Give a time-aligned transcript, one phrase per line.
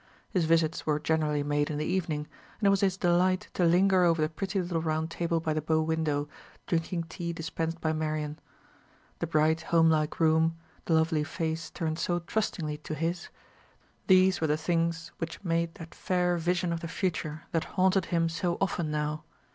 [0.31, 2.25] His visits were generally made in the evening;
[2.59, 5.61] and it was his delight to linger over the pretty little round table by the
[5.61, 6.27] bow window,
[6.65, 8.39] drinking tea dispensed by Marian.
[9.19, 13.29] The bright home like room, the lovely face turned so trustingly to his;
[14.07, 18.27] these were the things which made that fair vision of the future that haunted him
[18.27, 19.23] so often now.